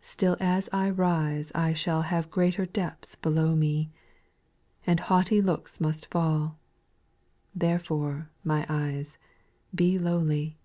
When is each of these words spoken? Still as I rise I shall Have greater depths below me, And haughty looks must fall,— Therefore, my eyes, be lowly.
Still 0.00 0.36
as 0.38 0.68
I 0.72 0.88
rise 0.88 1.50
I 1.52 1.72
shall 1.72 2.02
Have 2.02 2.30
greater 2.30 2.64
depths 2.66 3.16
below 3.16 3.56
me, 3.56 3.90
And 4.86 5.00
haughty 5.00 5.42
looks 5.42 5.80
must 5.80 6.06
fall,— 6.06 6.56
Therefore, 7.52 8.30
my 8.44 8.64
eyes, 8.68 9.18
be 9.74 9.98
lowly. 9.98 10.56